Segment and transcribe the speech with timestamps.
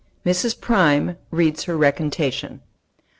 [0.25, 0.59] MRS.
[0.59, 2.61] PRIME READS HER RECANTATION.